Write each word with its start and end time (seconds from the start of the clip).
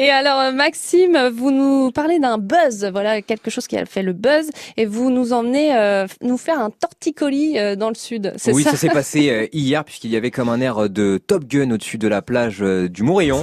Et 0.00 0.08
alors 0.08 0.50
Maxime, 0.54 1.28
vous 1.28 1.50
nous 1.50 1.90
parlez 1.90 2.18
d'un 2.18 2.38
buzz, 2.38 2.88
voilà 2.90 3.20
quelque 3.20 3.50
chose 3.50 3.66
qui 3.66 3.76
a 3.76 3.84
fait 3.84 4.02
le 4.02 4.14
buzz, 4.14 4.48
et 4.78 4.86
vous 4.86 5.10
nous 5.10 5.34
emmenez 5.34 5.76
euh, 5.76 6.06
nous 6.22 6.38
faire 6.38 6.58
un 6.58 6.70
torticolis 6.70 7.58
euh, 7.58 7.76
dans 7.76 7.90
le 7.90 7.94
sud. 7.94 8.32
C'est 8.38 8.54
oui, 8.54 8.62
ça, 8.62 8.76
s'est 8.76 8.88
passé 8.88 9.28
euh, 9.28 9.46
hier 9.52 9.84
puisqu'il 9.84 10.10
y 10.10 10.16
avait 10.16 10.30
comme 10.30 10.48
un 10.48 10.58
air 10.62 10.88
de 10.88 11.18
Top 11.18 11.44
Gun 11.44 11.70
au-dessus 11.72 11.98
de 11.98 12.08
la 12.08 12.22
plage 12.22 12.60
du 12.60 13.02
Morillon. 13.02 13.42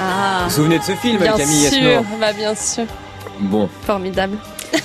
Ah, 0.00 0.40
vous 0.40 0.48
vous 0.48 0.56
souvenez 0.56 0.78
de 0.80 0.82
ce 0.82 0.92
film, 0.92 1.18
bien 1.18 1.36
Camille 1.36 1.70
sûr, 1.70 2.02
bah 2.18 2.32
bien 2.32 2.56
sûr. 2.56 2.86
Bon. 3.38 3.68
Formidable. 3.82 4.38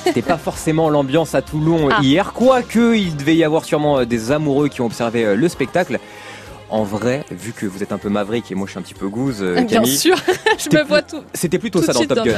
C'était 0.04 0.22
pas 0.22 0.38
forcément 0.38 0.92
l'ambiance 0.92 1.34
à 1.34 1.42
Toulon 1.42 1.90
ah. 1.92 1.98
hier, 2.04 2.32
quoique 2.32 2.96
il 2.96 3.16
devait 3.16 3.36
y 3.36 3.44
avoir 3.44 3.66
sûrement 3.66 4.06
des 4.06 4.32
amoureux 4.32 4.68
qui 4.68 4.82
ont 4.82 4.86
observé 4.86 5.36
le 5.36 5.50
spectacle. 5.50 6.00
En 6.76 6.84
vrai, 6.84 7.24
vu 7.32 7.54
que 7.54 7.66
vous 7.66 7.84
êtes 7.84 7.94
un 7.94 7.98
peu 7.98 8.10
maverick 8.10 8.52
et 8.52 8.56
moi 8.56 8.68
je 8.68 8.72
suis 8.72 8.80
un 8.80 8.82
petit 8.82 8.94
peu 8.94 9.08
gouze, 9.08 9.40
Camille, 9.40 9.66
Bien 9.66 9.86
sûr, 9.86 10.18
je 10.58 10.78
me 10.78 10.84
vois 10.84 11.02
tout. 11.02 11.24
C'était 11.34 11.58
plutôt 11.58 11.82
ça 11.82 11.94
dans 11.94 12.04
Top 12.06 12.26
Gun. 12.26 12.34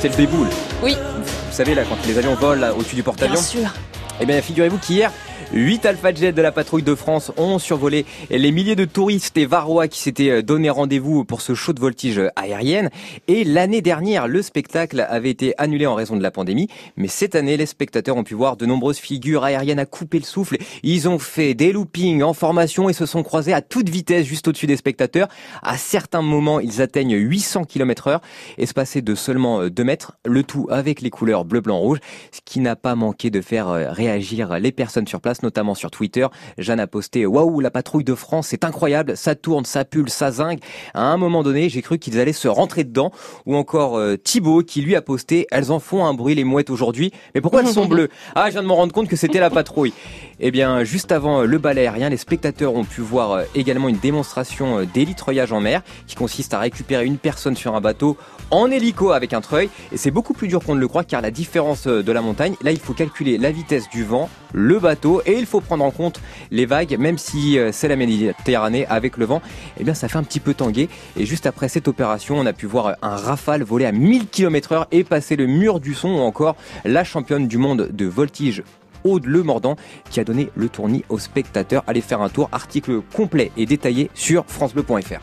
C'est 0.00 0.08
le 0.08 0.14
déboule. 0.14 0.46
Oui. 0.82 0.94
Vous 0.94 1.54
savez 1.54 1.74
là 1.74 1.82
quand 1.86 1.98
les 2.06 2.16
avions 2.16 2.34
volent 2.34 2.70
au-dessus 2.78 2.96
du 2.96 3.02
porte-avions. 3.02 3.34
Bien 3.34 3.42
sûr. 3.42 3.74
Eh 4.22 4.24
bien, 4.24 4.40
figurez-vous 4.40 4.78
qu'hier, 4.78 5.12
8 5.52 5.86
Alpha 5.86 6.12
Jet 6.12 6.32
de 6.32 6.42
la 6.42 6.52
patrouille 6.52 6.82
de 6.82 6.94
France 6.94 7.32
ont 7.36 7.58
survolé 7.58 8.04
les 8.30 8.52
milliers 8.52 8.76
de 8.76 8.84
touristes 8.84 9.36
et 9.38 9.46
varois 9.46 9.88
qui 9.88 10.00
s'étaient 10.00 10.30
euh, 10.30 10.42
donné 10.42 10.68
rendez-vous 10.68 11.24
pour 11.24 11.40
ce 11.40 11.54
show 11.54 11.72
de 11.72 11.80
voltige 11.80 12.20
aérienne. 12.36 12.90
Et 13.28 13.44
l'année 13.44 13.80
dernière, 13.80 14.28
le 14.28 14.42
spectacle 14.42 15.06
avait 15.08 15.30
été 15.30 15.54
annulé 15.56 15.86
en 15.86 15.94
raison 15.94 16.16
de 16.16 16.22
la 16.22 16.30
pandémie. 16.30 16.68
Mais 16.96 17.08
cette 17.08 17.34
année, 17.34 17.56
les 17.56 17.66
spectateurs 17.66 18.16
ont 18.16 18.24
pu 18.24 18.34
voir 18.34 18.56
de 18.56 18.66
nombreuses 18.66 18.98
figures 18.98 19.44
aériennes 19.44 19.78
à 19.78 19.86
couper 19.86 20.18
le 20.18 20.24
souffle. 20.24 20.58
Ils 20.82 21.08
ont 21.08 21.18
fait 21.18 21.54
des 21.54 21.72
loopings 21.72 22.22
en 22.22 22.34
formation 22.34 22.88
et 22.88 22.92
se 22.92 23.06
sont 23.06 23.22
croisés 23.22 23.52
à 23.54 23.62
toute 23.62 23.88
vitesse 23.88 24.26
juste 24.26 24.48
au-dessus 24.48 24.66
des 24.66 24.76
spectateurs. 24.76 25.28
À 25.62 25.76
certains 25.76 26.22
moments, 26.22 26.60
ils 26.60 26.82
atteignent 26.82 27.16
800 27.16 27.64
km 27.64 28.08
heure, 28.08 28.20
espacés 28.58 29.02
de 29.02 29.14
seulement 29.14 29.66
2 29.68 29.82
euh, 29.82 29.84
mètres. 29.84 30.18
Le 30.26 30.42
tout 30.42 30.66
avec 30.70 31.00
les 31.00 31.10
couleurs 31.10 31.44
bleu, 31.44 31.60
blanc, 31.60 31.78
rouge. 31.78 31.98
Ce 32.32 32.40
qui 32.44 32.60
n'a 32.60 32.76
pas 32.76 32.94
manqué 32.94 33.30
de 33.30 33.40
faire 33.40 33.68
euh, 33.68 33.90
réagir 33.90 34.58
les 34.58 34.72
personnes 34.72 35.06
sur 35.06 35.20
place 35.20 35.27
notamment 35.42 35.74
sur 35.74 35.90
Twitter. 35.90 36.26
Jeanne 36.56 36.80
a 36.80 36.86
posté 36.86 37.26
Waouh, 37.26 37.60
la 37.60 37.70
patrouille 37.70 38.04
de 38.04 38.14
France, 38.14 38.48
c'est 38.48 38.64
incroyable, 38.64 39.16
ça 39.16 39.34
tourne, 39.34 39.64
ça 39.64 39.84
pulse, 39.84 40.12
ça 40.12 40.30
zingue. 40.30 40.60
À 40.94 41.02
un 41.02 41.16
moment 41.16 41.42
donné, 41.42 41.68
j'ai 41.68 41.82
cru 41.82 41.98
qu'ils 41.98 42.18
allaient 42.18 42.32
se 42.32 42.48
rentrer 42.48 42.84
dedans. 42.84 43.12
Ou 43.46 43.56
encore 43.56 43.98
euh, 43.98 44.16
Thibaut 44.16 44.62
qui 44.62 44.80
lui 44.80 44.96
a 44.96 45.02
posté 45.02 45.46
Elles 45.50 45.70
en 45.70 45.78
font 45.78 46.04
un 46.04 46.14
bruit 46.14 46.34
les 46.34 46.44
mouettes 46.44 46.70
aujourd'hui. 46.70 47.12
Mais 47.34 47.40
pourquoi 47.40 47.60
elles 47.60 47.68
sont 47.68 47.86
bleues? 47.88 48.08
Ah, 48.34 48.46
je 48.46 48.52
viens 48.52 48.62
de 48.62 48.68
me 48.68 48.72
rendre 48.72 48.92
compte 48.92 49.08
que 49.08 49.16
c'était 49.16 49.40
la 49.40 49.50
patrouille. 49.50 49.92
Eh 50.40 50.50
bien, 50.50 50.84
juste 50.84 51.12
avant 51.12 51.42
euh, 51.42 51.44
le 51.44 51.58
balai 51.58 51.82
aérien, 51.82 52.08
les 52.08 52.16
spectateurs 52.16 52.74
ont 52.74 52.84
pu 52.84 53.00
voir 53.00 53.32
euh, 53.32 53.42
également 53.54 53.88
une 53.88 53.98
démonstration 53.98 54.84
d'élitreuillage 54.84 55.52
en 55.52 55.60
mer 55.60 55.82
qui 56.06 56.16
consiste 56.16 56.54
à 56.54 56.58
récupérer 56.58 57.04
une 57.04 57.18
personne 57.18 57.56
sur 57.56 57.74
un 57.74 57.80
bateau 57.80 58.16
en 58.50 58.70
hélico 58.70 59.12
avec 59.12 59.32
un 59.32 59.40
treuil. 59.40 59.68
Et 59.92 59.96
c'est 59.96 60.10
beaucoup 60.10 60.32
plus 60.32 60.48
dur 60.48 60.64
qu'on 60.64 60.74
ne 60.74 60.80
le 60.80 60.88
croit 60.88 61.04
car 61.04 61.20
la 61.20 61.30
différence 61.30 61.86
de 61.86 62.12
la 62.12 62.22
montagne, 62.22 62.54
là, 62.62 62.70
il 62.70 62.78
faut 62.78 62.94
calculer 62.94 63.38
la 63.38 63.50
vitesse 63.50 63.88
du 63.90 64.04
vent, 64.04 64.28
le 64.52 64.78
bateau 64.78 65.22
et 65.26 65.32
il 65.32 65.46
faut 65.46 65.60
prendre 65.60 65.84
en 65.84 65.90
compte 65.90 66.20
les 66.50 66.66
vagues, 66.66 66.96
même 66.98 67.18
si 67.18 67.58
euh, 67.58 67.70
c'est 67.72 67.88
la 67.88 67.96
Méditerranée 67.96 68.86
avec 68.86 69.16
le 69.16 69.24
vent, 69.24 69.42
eh 69.78 69.84
bien 69.84 69.94
ça 69.94 70.08
fait 70.08 70.18
un 70.18 70.22
petit 70.22 70.40
peu 70.40 70.54
tanguer. 70.54 70.88
Et 71.16 71.26
juste 71.26 71.46
après 71.46 71.68
cette 71.68 71.88
opération, 71.88 72.36
on 72.38 72.46
a 72.46 72.52
pu 72.52 72.66
voir 72.66 72.96
un 73.02 73.16
rafale 73.16 73.62
voler 73.62 73.86
à 73.86 73.92
1000 73.92 74.28
km 74.28 74.72
heure 74.72 74.86
et 74.90 75.04
passer 75.04 75.36
le 75.36 75.46
mur 75.46 75.80
du 75.80 75.94
son 75.94 76.08
ou 76.08 76.20
encore 76.20 76.56
la 76.84 77.04
championne 77.04 77.48
du 77.48 77.58
monde 77.58 77.88
de 77.92 78.06
voltige 78.06 78.62
Aude 79.04 79.26
Le 79.26 79.42
Mordant 79.42 79.76
qui 80.10 80.20
a 80.20 80.24
donné 80.24 80.50
le 80.56 80.68
tournis 80.68 81.04
aux 81.08 81.18
spectateurs. 81.18 81.84
Allez 81.86 82.00
faire 82.00 82.20
un 82.20 82.28
tour, 82.28 82.48
article 82.52 83.00
complet 83.14 83.52
et 83.56 83.66
détaillé 83.66 84.10
sur 84.14 84.44
francebleu.fr. 84.46 85.20